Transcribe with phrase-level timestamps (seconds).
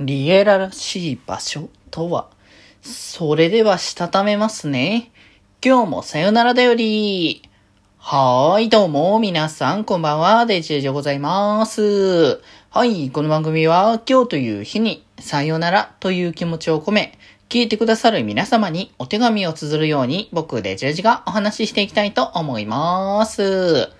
[0.00, 2.28] リエラらしい場所とは？
[2.82, 5.10] それではしたためますね。
[5.60, 7.42] 今日もさよならだより。
[7.96, 12.40] はーい、どうも、皆さん、こんばんは、デジェジでございます。
[12.70, 17.18] はい、この番組は、今日という日に、さよならという気持ちを込め、
[17.48, 23.90] 聞いてくださる皆様にお手紙を綴るように、僕、デジェジがお話ししていきたいと思います。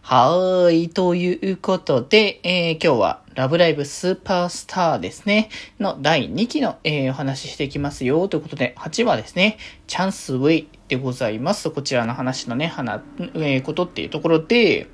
[0.00, 0.88] はーい。
[0.90, 5.50] ということで、えー、今日はラブライブスーパースターですね。
[5.78, 8.28] の第2期の、えー、お話ししていきますよ。
[8.28, 9.58] ということで、8話ですね。
[9.86, 11.70] チャンスウェイでございます。
[11.70, 14.88] こちらの話のね、花、えー、ことっていうところで、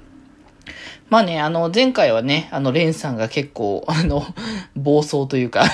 [1.09, 4.27] まあね、あの、前回はね、あの、レンさんが結構、 あの、
[4.75, 5.65] 暴走というか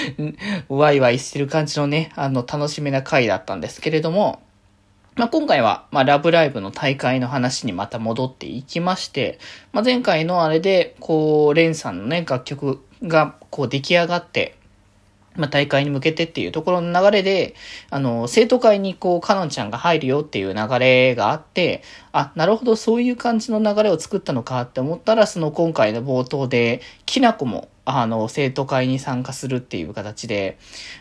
[0.68, 4.40] ワイワイしてる感じのね、あの、楽しめな回だったんですけれども、
[5.18, 9.40] まあ、今回は、まあ、ラブライブの大会の話にまた戻っていきまして、
[9.72, 14.56] まあ、前回のあれで、こう、レンさんのね、楽曲が、こう、出来上がって、
[15.34, 17.56] まあ、大会に向けてっていうところの流れで、
[17.90, 30.58] あの、生徒会にこう、かのんちゃんが入るよっていう流れがあって、あ、なるほど、そういう感じの流れを作ったのかって思ったら、その今回の冒頭で、きなこも、あの、生徒会に参加するっていう形で、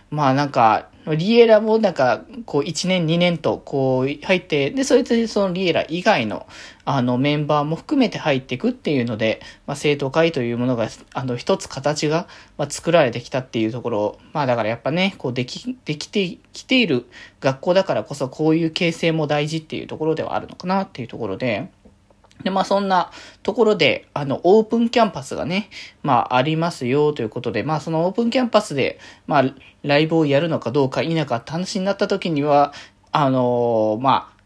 [0.09, 6.47] まあなんか、リエラもなんか、こう1年2年とこう入って、で、それでそのリエラ以外の
[6.85, 17.05] あのメンバーも含めて入っていくっていうので、まあ生徒会というものが、あの一つ形が、まあ、作られてきたっていうところ、まあだからやっぱね、こうでき、できてきている
[17.41, 21.69] 学校だからこそこういう形成も大事っていうところではあるのかなっていうところで、
[22.43, 23.11] で、まあそんな
[23.43, 25.69] ところで、あの、オープンキャンパスがね、
[26.03, 29.45] まあありますよということで、まあそのオープンキャンパスで、まあ
[29.83, 32.73] ライブをやるのかどうか否かって話になった時には、
[33.11, 34.37] あのー、まあ、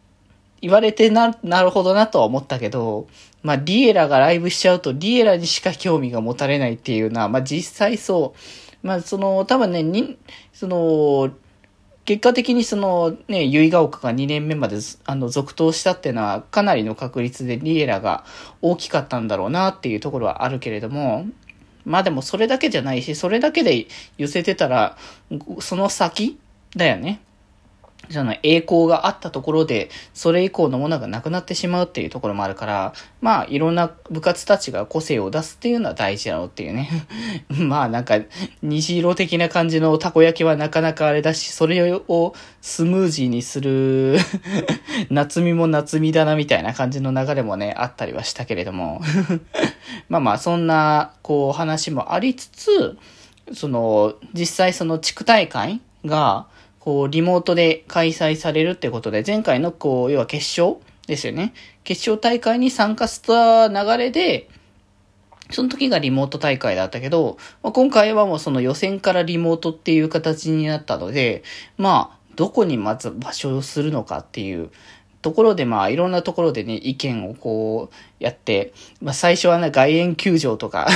[0.61, 3.07] 言われてな、なるほどなとは思ったけど、
[3.43, 8.35] まあ、リエラがライブしちゃうと、リエラにしか興味が持たれないっていうのは、まあ実際そ
[8.83, 8.87] う。
[8.87, 10.17] まあその、多分ね、に、
[10.53, 11.31] その、
[12.05, 18.25] 結果的にそのね、結ヶ丘が2年目まであの続投したっていうのはかなりの確率でリエラが
[18.61, 21.25] 大きかったんだろうなっていうところはあるけれども、
[21.85, 23.87] まあでもそれだけじゃないし、それだけで
[24.17, 24.97] 寄せてたら、
[25.59, 26.39] その先
[26.75, 27.21] だよね。
[28.09, 36.89] じゃない、栄光があったところで、それ以降のものがなくなってしまうっていうところもあるから、まあ、いろんな部活たちが個性を出すっていうのは大事だろうっていうね。
[37.49, 38.19] まあ、なんか、
[38.61, 44.17] 虹色的な感じのたこ焼きはなかなかあれだし、それをスムージーにする
[45.09, 49.01] 夏みも夏みだなみたいな感じの流れもね、あったりはしたけれども。
[50.09, 52.97] まあまあ、そんな、こう、話もありつつ、
[53.53, 56.47] その、実際その地区大会が、
[56.81, 61.53] こう、リモートで開催されるってことで、前回の、こう、要は決勝ですよね。
[61.83, 64.49] 決勝大会に参加した流れで、
[65.51, 71.43] その時がリモート大会だったけど、まあ、今回はもうその予選からリモートっていう形になったので、
[71.77, 74.71] まあ、どこにまず場所をするのかっていう、
[75.21, 80.87] ところで、まあ、いろんなところでね、意見をこう、やって、まあ、最初はね、外苑球場とか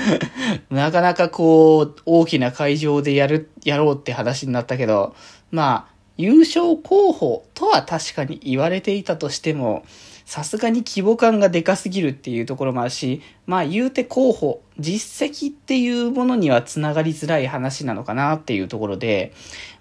[0.70, 5.14] なかなかこう、大きな会場でやる、やろうって話になったけど、
[5.50, 9.84] まあ、優勝候補とは確かに言われていたとしても、
[10.28, 19.32] さすがに規模感がでかすぎるっていうところもあるし、まあ言うて候補、実績っていうものには繋がりづらい話なのかなっていうところで、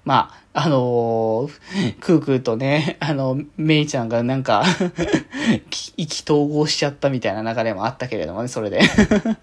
[0.06, 4.64] まあ、あのー、クークーとね、あの、メイちゃんがなんか
[5.98, 8.80] 意気投合しちゃったみたいな流れもあったけれどもね、それで。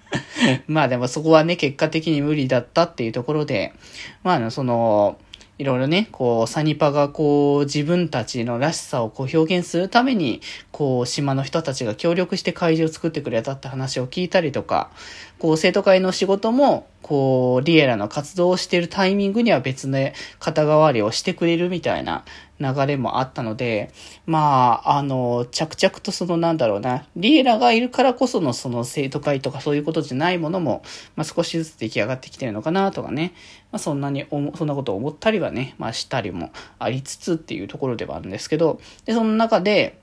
[0.69, 3.75] まあでもそこはね、結果的に無理だったっていうところで、
[4.23, 5.19] まあ、その、
[5.57, 10.41] いろいろね、こう、サニパがこう、自分たちのらしさをこう表現するために、
[10.73, 14.91] こう、島の人たちが協力して会場を作ってくれたって話を聞いたりとか、
[15.39, 22.25] こう、生徒会の仕事も、こう、リエラの活動をしているタイミングには別で肩代わりをしてくれるみたいな
[22.73, 23.93] 流れもあったので、
[24.27, 30.83] まあ、あの、着々とそのなんだろうな、リエラがいるからこそのその生徒会とかそういうことじゃないものも、
[31.17, 33.35] まあ少しずつ出来上がってきてるのかなとかね、
[33.71, 39.99] まあそんなに、そんなこと思ったりはね、まあしたりもありつつっていうところではあるんですけど、で、その中で、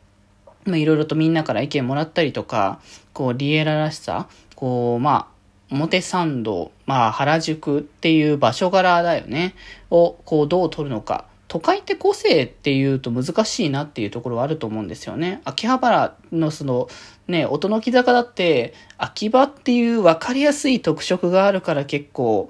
[0.66, 2.80] まあいろいろとみんなから意見もらったりとか、
[3.14, 5.32] こう、リエラらしさ、こう、まあ、
[5.72, 9.56] 表参道、まあ原宿っていう場所柄だよね。
[9.90, 11.26] をこうどう取るのか。
[11.52, 15.42] 都会って個性っていうと難しいなっていうところはあると思うんですよね。
[15.44, 16.88] 秋葉原のその
[17.28, 22.50] ね、音の木坂だって秋葉っていう分かりやすい特色があるから結構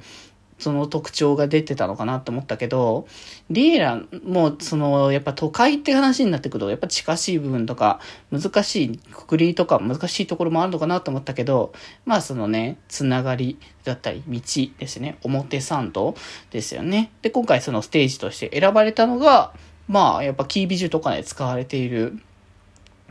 [0.62, 3.08] その特徴が出てたのかなって思ったけど、
[3.50, 8.00] リエラも、その、やっぱ都会って話になってくると、やっぱ近しい部分とか、
[8.32, 11.74] 難しい、くくりとか難しいところもあるのかなと思ったけど、
[12.06, 14.40] まあそのね、つながりだったり、道
[14.78, 16.14] ですね、表参道
[16.52, 17.12] ですよね。
[17.24, 19.54] で、今回そのステージとして選ばれたのが、
[19.88, 22.20] まあ、やっぱキービジュとかで使われている、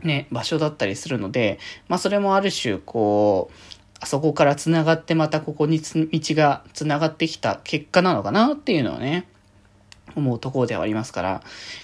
[0.03, 1.59] ね、場所だったりするので、
[1.89, 9.27] まあそれもある種、こう、あそこから繋がってまたここに道が繋がってきた結果なのかなっていうのをね、
[10.15, 11.41] 思うところではありますから、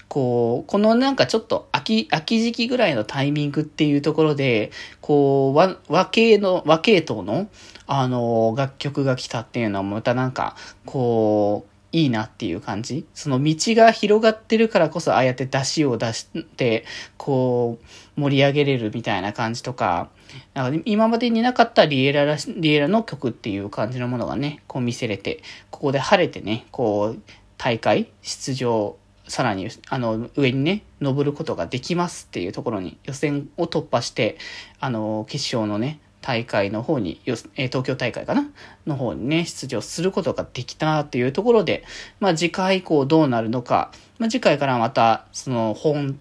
[0.08, 7.48] こう、このなんかちょっと秋、秋時期ぐらいのタイミングっていうところで、こう、和、和系の、和系統の、
[7.86, 13.06] あの、楽曲が来たっていうのはまたなんか、こう、いいなっていう感じ。
[13.14, 16.26] その道が広がってるからこそ、ああやって出汁を出し
[16.56, 16.84] て、
[17.16, 17.78] こ
[18.16, 20.10] う、盛り上げれるみたいな感じとか、
[20.52, 27.22] なんか今までになかったリエラリエラの曲っていう感じのものがね、こう見せれて、ここで晴れてね、こう、
[27.56, 28.96] 大会出場、
[29.26, 34.38] さらに、あの、上にね、登ることができますっていうところに予選を突破して、
[34.80, 38.50] あの、決勝のね、大会の方に、東京大会かな？
[38.86, 41.84] の方にね、出場することができたっていうところで、
[42.20, 46.20] まあ次回以降どうなるのか、まあ次回からまた、その本、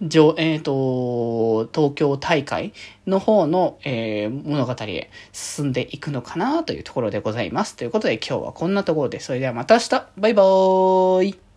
[0.00, 2.72] 上、えっ、ー、と、東京大会
[3.08, 7.74] の方の、えー、物語へ進んでいくのかなというところでございます。
[7.74, 10.06] ということで今日はこんなところで、それではまた明日。
[10.18, 11.51] バイバーイ。